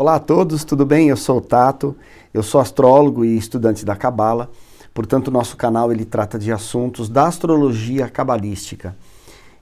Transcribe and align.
Olá 0.00 0.14
a 0.14 0.18
todos, 0.18 0.64
tudo 0.64 0.86
bem? 0.86 1.10
Eu 1.10 1.16
sou 1.18 1.36
o 1.36 1.40
Tato, 1.42 1.94
eu 2.32 2.42
sou 2.42 2.58
astrólogo 2.58 3.22
e 3.22 3.36
estudante 3.36 3.84
da 3.84 3.94
Cabala. 3.94 4.50
Portanto, 4.94 5.30
nosso 5.30 5.58
canal 5.58 5.92
ele 5.92 6.06
trata 6.06 6.38
de 6.38 6.50
assuntos 6.50 7.06
da 7.06 7.26
astrologia 7.26 8.08
cabalística. 8.08 8.96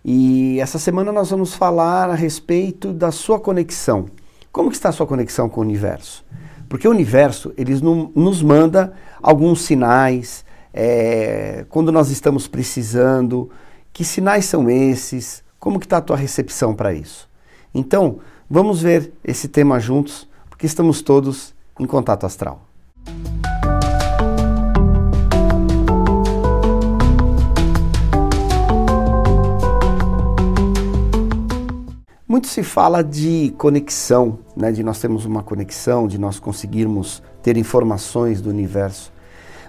E 0.05 0.61
essa 0.61 0.79
semana 0.79 1.11
nós 1.11 1.31
vamos 1.31 1.55
falar 1.55 2.09
a 2.09 2.15
respeito 2.15 2.93
da 2.93 3.11
sua 3.11 3.41
conexão. 3.41 4.07
Como 4.53 4.71
que 4.71 4.77
está 4.77 4.91
a 4.91 4.93
sua 4.93 5.09
conexão 5.09 5.49
com 5.49 5.61
o 5.61 5.65
universo? 5.65 6.25
Porque 6.69 6.87
o 6.87 6.93
universo 6.93 7.53
ele 7.59 7.75
nos 8.15 8.41
manda 8.41 8.93
alguns 9.21 9.63
sinais 9.63 10.45
é, 10.73 11.67
quando 11.69 11.91
nós 11.91 12.11
estamos 12.11 12.47
precisando. 12.47 13.51
Que 13.93 14.05
sinais 14.05 14.45
são 14.45 14.71
esses? 14.71 15.43
Como 15.59 15.81
que 15.81 15.87
está 15.87 15.97
a 15.97 16.01
tua 16.01 16.17
recepção 16.17 16.77
para 16.77 16.95
isso? 16.95 17.29
Então, 17.75 18.21
vamos 18.49 18.81
ver 18.81 19.13
esse 19.25 19.49
tema 19.49 19.81
juntos, 19.81 20.28
porque 20.59 20.67
estamos 20.67 21.03
todos 21.03 21.55
em 21.79 21.87
contato 21.87 22.27
astral. 22.27 22.61
Muito 32.27 32.49
se 32.49 32.65
fala 32.65 33.05
de 33.05 33.55
conexão, 33.57 34.41
né, 34.57 34.73
de 34.73 34.83
nós 34.83 34.99
termos 34.99 35.25
uma 35.25 35.45
conexão, 35.45 36.09
de 36.09 36.19
nós 36.19 36.41
conseguirmos 36.41 37.23
ter 37.41 37.57
informações 37.57 38.41
do 38.41 38.51
universo. 38.51 39.13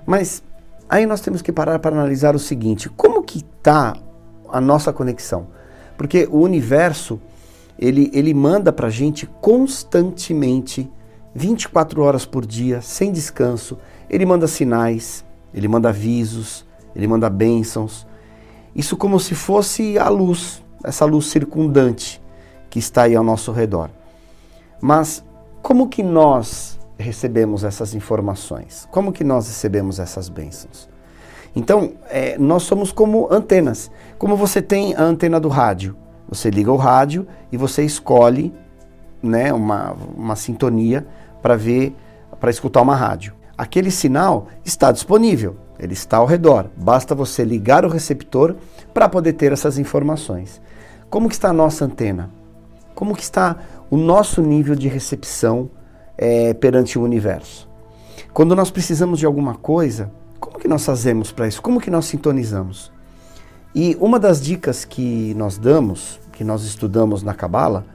Mas 0.07 0.41
aí 0.89 1.05
nós 1.05 1.21
temos 1.21 1.43
que 1.43 1.51
parar 1.51 1.77
para 1.77 1.95
analisar 1.95 2.35
o 2.35 2.39
seguinte: 2.39 2.89
como 2.89 3.21
que 3.21 3.45
está 3.45 3.95
a 4.51 4.59
nossa 4.59 4.91
conexão? 4.91 5.49
Porque 5.95 6.27
o 6.31 6.39
universo 6.39 7.21
ele, 7.81 8.11
ele 8.13 8.33
manda 8.33 8.73
para 8.73 8.87
a 8.87 8.91
gente 8.91 9.25
constantemente, 9.39 10.91
24 11.33 12.01
horas 12.01 12.25
por 12.25 12.45
dia, 12.45 12.81
sem 12.81 13.09
descanso. 13.09 13.77
Ele 14.09 14.25
manda 14.25 14.47
sinais, 14.47 15.23
ele 15.53 15.67
manda 15.69 15.87
avisos, 15.87 16.65
ele 16.93 17.07
manda 17.07 17.29
bênçãos. 17.29 18.05
Isso 18.75 18.97
como 18.97 19.17
se 19.17 19.33
fosse 19.33 19.97
a 19.97 20.09
luz, 20.09 20.61
essa 20.83 21.05
luz 21.05 21.27
circundante 21.27 22.21
que 22.69 22.79
está 22.79 23.03
aí 23.03 23.15
ao 23.15 23.23
nosso 23.23 23.53
redor. 23.53 23.89
Mas 24.81 25.23
como 25.61 25.87
que 25.87 26.03
nós 26.03 26.77
recebemos 26.97 27.63
essas 27.63 27.95
informações? 27.95 28.89
Como 28.91 29.13
que 29.13 29.23
nós 29.23 29.47
recebemos 29.47 29.99
essas 29.99 30.27
bênçãos? 30.27 30.89
Então, 31.55 31.93
é, 32.09 32.37
nós 32.37 32.63
somos 32.63 32.91
como 32.91 33.31
antenas. 33.31 33.89
Como 34.17 34.35
você 34.35 34.61
tem 34.61 34.93
a 34.95 35.03
antena 35.03 35.39
do 35.39 35.47
rádio. 35.47 35.95
Você 36.29 36.49
liga 36.49 36.71
o 36.71 36.77
rádio 36.77 37.27
e 37.51 37.57
você 37.57 37.83
escolhe 37.83 38.53
né, 39.21 39.51
uma, 39.51 39.95
uma 40.15 40.35
sintonia 40.35 41.05
para 41.41 41.55
ver, 41.55 41.95
para 42.39 42.49
escutar 42.49 42.81
uma 42.81 42.95
rádio. 42.95 43.33
Aquele 43.57 43.91
sinal 43.91 44.47
está 44.63 44.91
disponível, 44.91 45.57
ele 45.79 45.93
está 45.93 46.17
ao 46.17 46.25
redor. 46.25 46.69
Basta 46.77 47.15
você 47.15 47.43
ligar 47.43 47.83
o 47.83 47.89
receptor 47.89 48.55
para 48.93 49.09
poder 49.09 49.33
ter 49.33 49.51
essas 49.51 49.77
informações. 49.77 50.61
Como 51.09 51.27
que 51.27 51.35
está 51.35 51.49
a 51.49 51.53
nossa 51.53 51.85
antena? 51.85 52.29
Como 52.93 53.15
que 53.15 53.23
está 53.23 53.57
o 53.89 53.97
nosso 53.97 54.41
nível 54.41 54.75
de 54.75 54.87
recepção 54.87 55.69
é, 56.17 56.53
perante 56.53 56.99
o 56.99 57.03
universo? 57.03 57.67
Quando 58.33 58.55
nós 58.55 58.69
precisamos 58.69 59.19
de 59.19 59.25
alguma 59.25 59.55
coisa, 59.55 60.11
como 60.39 60.59
que 60.59 60.67
nós 60.67 60.85
fazemos 60.85 61.31
para 61.31 61.47
isso? 61.47 61.61
Como 61.61 61.81
que 61.81 61.89
nós 61.89 62.05
sintonizamos? 62.05 62.91
E 63.73 63.95
uma 63.99 64.19
das 64.19 64.41
dicas 64.41 64.83
que 64.83 65.33
nós 65.35 65.57
damos, 65.57 66.19
que 66.33 66.43
nós 66.43 66.63
estudamos 66.63 67.21
na 67.21 67.33
Cabala, 67.33 67.85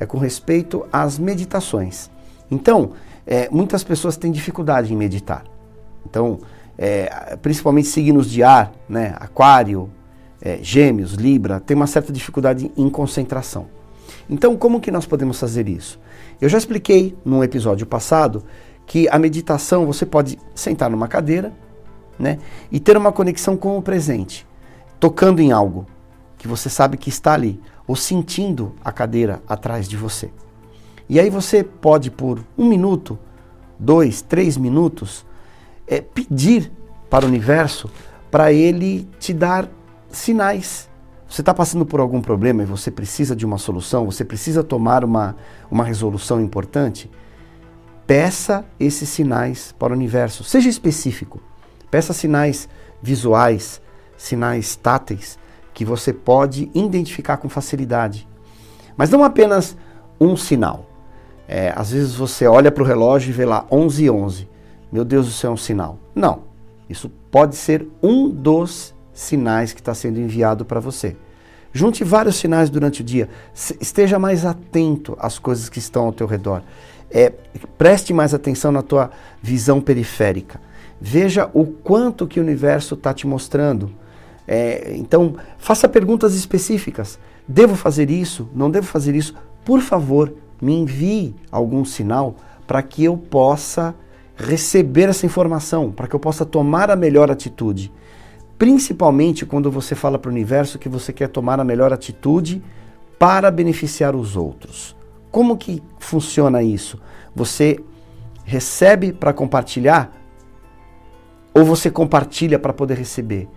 é 0.00 0.06
com 0.06 0.18
respeito 0.18 0.86
às 0.92 1.18
meditações. 1.18 2.10
Então, 2.50 2.92
é, 3.26 3.48
muitas 3.50 3.84
pessoas 3.84 4.16
têm 4.16 4.32
dificuldade 4.32 4.92
em 4.92 4.96
meditar. 4.96 5.44
Então, 6.08 6.38
é, 6.78 7.36
principalmente 7.42 7.88
signos 7.88 8.30
de 8.30 8.42
ar, 8.42 8.72
né, 8.88 9.14
aquário, 9.18 9.90
é, 10.40 10.58
gêmeos, 10.62 11.12
libra, 11.12 11.60
tem 11.60 11.76
uma 11.76 11.86
certa 11.86 12.12
dificuldade 12.12 12.70
em 12.76 12.88
concentração. 12.88 13.66
Então, 14.30 14.56
como 14.56 14.80
que 14.80 14.90
nós 14.90 15.04
podemos 15.04 15.38
fazer 15.38 15.68
isso? 15.68 16.00
Eu 16.40 16.48
já 16.48 16.56
expliquei 16.56 17.16
num 17.24 17.42
episódio 17.42 17.86
passado 17.86 18.44
que 18.86 19.08
a 19.10 19.18
meditação 19.18 19.84
você 19.84 20.06
pode 20.06 20.38
sentar 20.54 20.88
numa 20.88 21.08
cadeira, 21.08 21.52
né, 22.18 22.38
e 22.72 22.80
ter 22.80 22.96
uma 22.96 23.12
conexão 23.12 23.56
com 23.56 23.76
o 23.76 23.82
presente, 23.82 24.46
tocando 24.98 25.40
em 25.40 25.52
algo 25.52 25.86
que 26.36 26.48
você 26.48 26.68
sabe 26.68 26.96
que 26.96 27.08
está 27.08 27.34
ali, 27.34 27.60
ou 27.86 27.96
sentindo 27.96 28.74
a 28.84 28.92
cadeira 28.92 29.42
atrás 29.48 29.88
de 29.88 29.96
você. 29.96 30.30
E 31.08 31.18
aí 31.18 31.30
você 31.30 31.64
pode 31.64 32.10
por 32.10 32.44
um 32.56 32.68
minuto, 32.68 33.18
dois, 33.78 34.22
três 34.22 34.56
minutos, 34.56 35.24
é, 35.86 36.00
pedir 36.00 36.70
para 37.08 37.24
o 37.24 37.28
universo 37.28 37.90
para 38.30 38.52
ele 38.52 39.08
te 39.18 39.32
dar 39.32 39.68
sinais 40.10 40.88
você 41.28 41.42
está 41.42 41.52
passando 41.52 41.84
por 41.84 42.00
algum 42.00 42.22
problema 42.22 42.62
e 42.62 42.66
você 42.66 42.90
precisa 42.90 43.36
de 43.36 43.44
uma 43.44 43.58
solução, 43.58 44.06
você 44.06 44.24
precisa 44.24 44.64
tomar 44.64 45.04
uma, 45.04 45.36
uma 45.70 45.84
resolução 45.84 46.40
importante? 46.40 47.10
Peça 48.06 48.64
esses 48.80 49.10
sinais 49.10 49.74
para 49.78 49.92
o 49.92 49.96
universo. 49.96 50.42
Seja 50.42 50.70
específico. 50.70 51.38
Peça 51.90 52.14
sinais 52.14 52.66
visuais, 53.02 53.82
sinais 54.18 54.76
táteis, 54.76 55.38
que 55.72 55.84
você 55.84 56.12
pode 56.12 56.70
identificar 56.74 57.38
com 57.38 57.48
facilidade. 57.48 58.28
Mas 58.96 59.08
não 59.08 59.24
apenas 59.24 59.76
um 60.20 60.36
sinal. 60.36 60.84
É, 61.46 61.72
às 61.74 61.92
vezes 61.92 62.14
você 62.14 62.46
olha 62.46 62.70
para 62.70 62.82
o 62.82 62.86
relógio 62.86 63.30
e 63.30 63.32
vê 63.32 63.46
lá 63.46 63.64
11 63.70 64.04
e 64.04 64.10
11. 64.10 64.48
Meu 64.92 65.04
Deus, 65.04 65.28
isso 65.28 65.46
é 65.46 65.50
um 65.50 65.56
sinal. 65.56 65.98
Não. 66.14 66.42
Isso 66.90 67.08
pode 67.30 67.56
ser 67.56 67.86
um 68.02 68.28
dos 68.28 68.94
sinais 69.12 69.72
que 69.72 69.80
está 69.80 69.94
sendo 69.94 70.18
enviado 70.18 70.64
para 70.64 70.80
você. 70.80 71.16
Junte 71.72 72.02
vários 72.02 72.36
sinais 72.36 72.70
durante 72.70 73.02
o 73.02 73.04
dia. 73.04 73.28
Esteja 73.80 74.18
mais 74.18 74.44
atento 74.44 75.16
às 75.20 75.38
coisas 75.38 75.68
que 75.68 75.78
estão 75.78 76.06
ao 76.06 76.12
teu 76.12 76.26
redor. 76.26 76.62
É, 77.10 77.32
preste 77.76 78.12
mais 78.12 78.34
atenção 78.34 78.72
na 78.72 78.82
tua 78.82 79.10
visão 79.42 79.80
periférica. 79.80 80.60
Veja 81.00 81.48
o 81.54 81.64
quanto 81.64 82.26
que 82.26 82.40
o 82.40 82.42
universo 82.42 82.94
está 82.94 83.14
te 83.14 83.26
mostrando. 83.26 83.90
É, 84.48 84.94
então, 84.96 85.36
faça 85.58 85.88
perguntas 85.88 86.34
específicas. 86.34 87.18
Devo 87.46 87.76
fazer 87.76 88.10
isso? 88.10 88.48
Não 88.54 88.70
devo 88.70 88.86
fazer 88.86 89.14
isso? 89.14 89.34
Por 89.64 89.80
favor, 89.80 90.32
me 90.60 90.74
envie 90.74 91.36
algum 91.52 91.84
sinal 91.84 92.34
para 92.66 92.82
que 92.82 93.04
eu 93.04 93.16
possa 93.16 93.94
receber 94.34 95.08
essa 95.08 95.26
informação, 95.26 95.92
para 95.92 96.08
que 96.08 96.16
eu 96.16 96.20
possa 96.20 96.46
tomar 96.46 96.90
a 96.90 96.96
melhor 96.96 97.30
atitude 97.30 97.92
principalmente 98.58 99.46
quando 99.46 99.70
você 99.70 99.94
fala 99.94 100.18
para 100.18 100.28
o 100.28 100.32
universo 100.32 100.78
que 100.78 100.88
você 100.88 101.12
quer 101.12 101.28
tomar 101.28 101.60
a 101.60 101.64
melhor 101.64 101.92
atitude 101.92 102.62
para 103.18 103.50
beneficiar 103.50 104.16
os 104.16 104.36
outros. 104.36 104.96
Como 105.30 105.56
que 105.56 105.82
funciona 106.00 106.62
isso? 106.62 107.00
Você 107.34 107.78
recebe 108.44 109.12
para 109.12 109.32
compartilhar 109.32 110.12
ou 111.54 111.64
você 111.64 111.90
compartilha 111.90 112.58
para 112.58 112.72
poder 112.72 112.98
receber? 112.98 113.48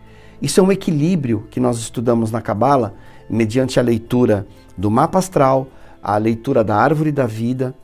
Isso 0.41 0.59
é 0.59 0.63
um 0.63 0.71
equilíbrio 0.71 1.47
que 1.51 1.59
nós 1.59 1.77
estudamos 1.77 2.31
na 2.31 2.41
Cabala, 2.41 2.95
mediante 3.29 3.79
a 3.79 3.83
leitura 3.83 4.47
do 4.75 4.89
mapa 4.89 5.19
astral, 5.19 5.67
a 6.01 6.17
leitura 6.17 6.63
da 6.63 6.75
árvore 6.75 7.11
da 7.11 7.27
vida, 7.27 7.75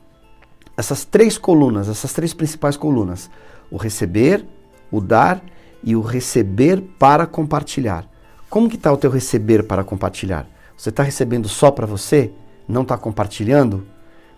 essas 0.76 1.04
três 1.04 1.38
colunas, 1.38 1.88
essas 1.88 2.12
três 2.12 2.34
principais 2.34 2.76
colunas: 2.76 3.30
o 3.70 3.76
receber, 3.76 4.44
o 4.90 5.00
dar 5.00 5.40
e 5.82 5.94
o 5.94 6.00
receber 6.00 6.80
para 6.98 7.26
compartilhar. 7.26 8.04
Como 8.50 8.68
que 8.68 8.76
está 8.76 8.92
o 8.92 8.96
teu 8.96 9.10
receber 9.10 9.62
para 9.62 9.84
compartilhar? 9.84 10.46
Você 10.76 10.88
está 10.88 11.02
recebendo 11.02 11.48
só 11.48 11.70
para 11.70 11.86
você? 11.86 12.32
Não 12.66 12.82
está 12.82 12.96
compartilhando? 12.96 13.86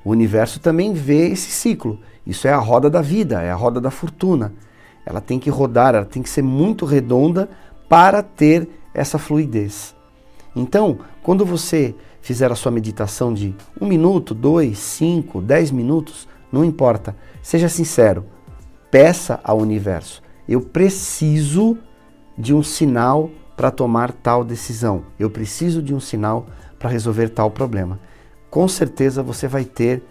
O 0.04 0.10
universo 0.10 0.60
também 0.60 0.92
vê 0.92 1.28
esse 1.28 1.50
ciclo. 1.50 1.98
Isso 2.26 2.48
é 2.48 2.52
a 2.52 2.58
roda 2.58 2.90
da 2.90 3.00
vida, 3.00 3.42
é 3.42 3.50
a 3.50 3.54
roda 3.54 3.80
da 3.80 3.90
fortuna. 3.90 4.52
Ela 5.04 5.20
tem 5.20 5.38
que 5.38 5.50
rodar, 5.50 5.94
ela 5.94 6.04
tem 6.04 6.22
que 6.22 6.28
ser 6.28 6.42
muito 6.42 6.84
redonda 6.84 7.48
para 7.90 8.22
ter 8.22 8.66
essa 8.94 9.18
fluidez. 9.18 9.94
Então, 10.56 11.00
quando 11.22 11.44
você 11.44 11.94
fizer 12.22 12.50
a 12.50 12.54
sua 12.54 12.72
meditação 12.72 13.34
de 13.34 13.54
um 13.78 13.86
minuto, 13.86 14.32
dois, 14.32 14.78
cinco, 14.78 15.42
dez 15.42 15.70
minutos, 15.70 16.26
não 16.50 16.64
importa, 16.64 17.14
seja 17.42 17.68
sincero, 17.68 18.24
peça 18.90 19.38
ao 19.44 19.58
universo 19.58 20.22
eu 20.50 20.60
preciso 20.60 21.78
de 22.36 22.52
um 22.52 22.60
sinal 22.60 23.30
para 23.56 23.70
tomar 23.70 24.10
tal 24.10 24.42
decisão. 24.42 25.04
Eu 25.16 25.30
preciso 25.30 25.80
de 25.80 25.94
um 25.94 26.00
sinal 26.00 26.48
para 26.76 26.90
resolver 26.90 27.28
tal 27.28 27.52
problema. 27.52 28.00
Com 28.50 28.66
certeza 28.66 29.22
você 29.22 29.46
vai 29.46 29.64
ter 29.64 30.02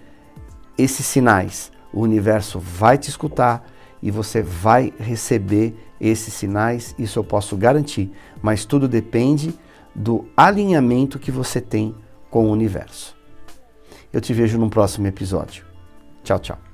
esses 0.78 1.06
sinais. 1.06 1.74
O 1.92 2.00
universo 2.00 2.58
vai 2.58 2.98
te 2.98 3.10
escutar 3.10 3.70
e 4.02 4.12
você 4.12 4.42
vai 4.42 4.94
receber 5.00 5.76
esses 6.00 6.34
sinais, 6.34 6.96
isso 6.98 7.20
eu 7.20 7.24
posso 7.24 7.58
garantir. 7.58 8.12
Mas 8.42 8.66
tudo 8.66 8.88
depende 8.88 9.54
do 9.94 10.26
alinhamento 10.36 11.20
que 11.20 11.32
você 11.32 11.60
tem 11.60 11.96
com 12.30 12.46
o 12.48 12.52
universo. 12.52 13.18
Eu 14.12 14.22
te 14.22 14.34
vejo 14.34 14.58
no 14.58 14.70
próximo 14.70 15.08
episódio. 15.08 15.66
Tchau, 16.24 16.40
tchau. 16.40 16.69